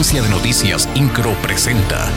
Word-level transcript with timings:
Agencia 0.00 0.22
de 0.22 0.30
Noticias 0.30 0.88
Incro 0.94 1.34
presenta. 1.42 2.08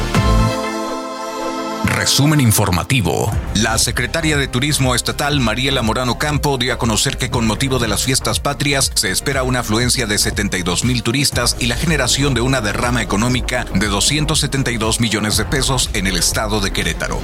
Resumen 1.83 2.40
informativo. 2.40 3.29
La 3.56 3.78
secretaria 3.78 4.38
de 4.38 4.48
Turismo 4.48 4.96
Estatal, 4.96 5.42
Mariela 5.42 5.82
Morano 5.82 6.17
Campo, 6.17 6.58
dio 6.58 6.74
a 6.74 6.77
conocer 6.77 7.17
que 7.17 7.30
con 7.30 7.46
motivo 7.46 7.80
de 7.80 7.90
las 7.90 8.05
fiestas 8.05 8.39
patrias 8.39 8.89
se 8.96 9.11
espera 9.11 9.43
una 9.43 9.59
afluencia 9.59 10.07
de 10.07 10.18
72 10.18 10.86
mil 10.86 11.04
turistas 11.04 11.57
y 11.59 11.66
la 11.66 11.75
generación 11.75 12.34
de 12.34 12.39
una 12.39 12.61
derrama 12.61 13.02
económica 13.02 13.65
de 13.73 13.88
272 13.88 15.02
millones 15.02 15.36
de 15.36 15.43
pesos 15.43 15.89
en 15.91 16.07
el 16.07 16.15
estado 16.15 16.61
de 16.61 16.71
Querétaro. 16.71 17.20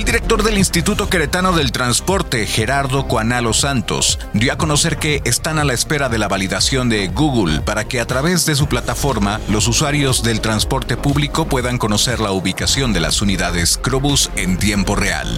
El 0.00 0.06
director 0.06 0.42
del 0.42 0.56
Instituto 0.56 1.10
Queretano 1.10 1.52
del 1.52 1.72
Transporte, 1.72 2.46
Gerardo 2.46 3.06
Cuanalo 3.06 3.52
Santos, 3.52 4.18
dio 4.32 4.50
a 4.50 4.56
conocer 4.56 4.96
que 4.96 5.20
están 5.26 5.58
a 5.58 5.64
la 5.64 5.74
espera 5.74 6.08
de 6.08 6.16
la 6.16 6.26
validación 6.26 6.88
de 6.88 7.08
Google 7.08 7.60
para 7.60 7.84
que 7.84 8.00
a 8.00 8.06
través 8.06 8.46
de 8.46 8.54
su 8.54 8.66
plataforma 8.66 9.42
los 9.50 9.68
usuarios 9.68 10.22
del 10.22 10.40
transporte 10.40 10.96
público 10.96 11.44
puedan 11.44 11.76
conocer 11.76 12.18
la 12.18 12.32
ubicación 12.32 12.94
de 12.94 13.00
las 13.00 13.20
unidades 13.20 13.76
Crobus 13.76 14.30
en 14.36 14.56
tiempo 14.56 14.96
real. 14.96 15.28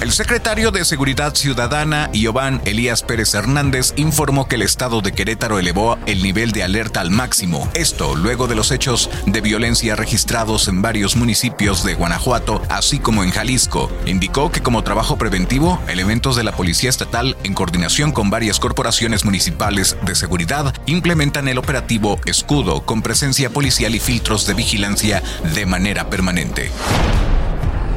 El 0.00 0.12
secretario 0.12 0.70
de 0.70 0.84
Seguridad 0.84 1.34
Ciudadana, 1.34 2.10
Iván 2.12 2.60
Elías 2.66 3.02
Pérez 3.02 3.32
Hernández, 3.32 3.94
informó 3.96 4.46
que 4.46 4.56
el 4.56 4.62
estado 4.62 5.00
de 5.00 5.12
Querétaro 5.12 5.58
elevó 5.58 5.96
el 6.06 6.22
nivel 6.22 6.52
de 6.52 6.62
alerta 6.62 7.00
al 7.00 7.10
máximo. 7.10 7.70
Esto 7.74 8.14
luego 8.14 8.46
de 8.46 8.54
los 8.54 8.70
hechos 8.70 9.08
de 9.26 9.40
violencia 9.40 9.96
registrados 9.96 10.68
en 10.68 10.82
varios 10.82 11.16
municipios 11.16 11.84
de 11.84 11.94
Guanajuato, 11.94 12.62
así 12.68 12.98
como 12.98 13.24
en 13.24 13.30
Jalisco. 13.30 13.90
Indicó 14.04 14.50
que 14.52 14.62
como 14.62 14.84
trabajo 14.84 15.16
preventivo, 15.16 15.80
elementos 15.88 16.36
de 16.36 16.44
la 16.44 16.52
Policía 16.52 16.90
Estatal, 16.90 17.36
en 17.42 17.54
coordinación 17.54 18.12
con 18.12 18.28
varias 18.28 18.58
corporaciones 18.60 19.24
municipales 19.24 19.96
de 20.02 20.14
seguridad, 20.14 20.74
implementan 20.86 21.48
el 21.48 21.56
operativo 21.56 22.20
Escudo 22.26 22.84
con 22.84 23.00
presencia 23.00 23.48
policial 23.48 23.94
y 23.94 24.00
filtros 24.00 24.46
de 24.46 24.54
vigilancia 24.54 25.22
de 25.54 25.66
manera 25.66 26.10
permanente. 26.10 26.70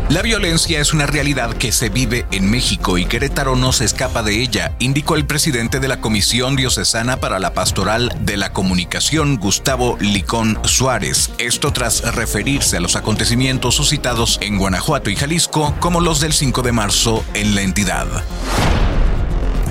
La 0.10 0.22
violencia 0.22 0.80
es 0.80 0.94
una 0.94 1.06
realidad 1.06 1.52
que 1.54 1.74
se 1.74 1.90
vive 1.90 2.26
en 2.32 2.50
México 2.50 2.98
y 2.98 3.06
Querétaro 3.06 3.58
no 3.58 3.74
se 3.74 3.84
escapa 3.84 4.24
de 4.24 4.42
ella, 4.42 4.74
indicó 4.80 5.16
el 5.16 5.26
presidente 5.26 5.82
de 5.82 5.90
la 5.90 6.00
Comisión 6.00 6.56
Diocesana 6.56 7.18
para 7.18 7.40
la 7.40 7.54
Pastoral 7.54 8.16
de 8.22 8.38
la 8.38 8.54
Comunicación, 8.54 9.36
Gustavo 9.36 9.98
Licón 10.00 10.60
Suárez. 10.64 11.32
Esto 11.40 11.74
tras 11.74 12.16
referirse 12.16 12.78
a 12.78 12.80
los 12.80 12.96
acontecimientos 12.96 13.76
suscitados 13.76 14.40
en 14.42 14.58
Guanajuato 14.58 15.10
y 15.10 15.18
Jalisco 15.18 15.76
como 15.82 16.00
los 16.00 16.22
del 16.22 16.32
5 16.32 16.62
de 16.62 16.72
marzo 16.72 17.26
en 17.34 17.54
la 17.54 17.64
entidad. 17.64 18.08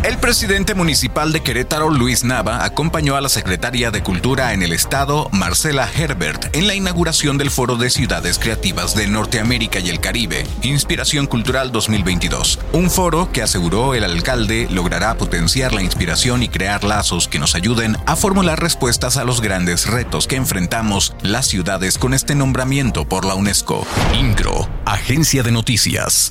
El 0.02 0.19
presidente 0.19 0.75
municipal 0.75 1.33
de 1.33 1.42
Querétaro, 1.42 1.91
Luis 1.91 2.25
Nava, 2.25 2.64
acompañó 2.64 3.16
a 3.16 3.20
la 3.20 3.28
secretaria 3.28 3.91
de 3.91 4.02
Cultura 4.02 4.52
en 4.52 4.62
el 4.62 4.72
estado, 4.72 5.28
Marcela 5.33 5.89
Herbert, 5.92 6.55
en 6.55 6.66
la 6.66 6.75
inauguración 6.75 7.39
del 7.39 7.50
Foro 7.50 7.77
de 7.77 7.91
Ciudades 7.91 8.39
Creativas 8.39 8.94
de 8.94 9.08
Norteamérica 9.08 9.80
y 9.80 9.91
el 9.91 10.00
Caribe, 10.00 10.47
Inspiración 10.62 11.27
Cultural 11.27 11.72
2022. 11.72 12.58
Un 12.72 12.91
foro 12.91 13.30
que 13.33 13.42
aseguró 13.42 13.94
el 13.94 14.05
alcalde 14.05 14.69
logrará 14.70 15.17
potenciar 15.17 15.74
la 15.74 15.83
inspiración 15.83 16.42
y 16.42 16.48
crear 16.48 16.84
lazos 16.84 17.28
que 17.28 17.39
nos 17.39 17.55
ayuden 17.55 17.97
a 18.06 18.17
formular 18.17 18.61
respuestas 18.61 19.17
a 19.17 19.24
los 19.24 19.41
grandes 19.41 19.86
retos 19.86 20.27
que 20.27 20.36
enfrentamos 20.36 21.14
las 21.22 21.47
ciudades 21.47 21.98
con 21.98 22.14
este 22.14 22.34
nombramiento 22.34 23.08
por 23.08 23.24
la 23.24 23.34
UNESCO. 23.34 23.86
INCRO, 24.14 24.69
Agencia 24.84 25.42
de 25.42 25.52
Noticias. 25.52 26.24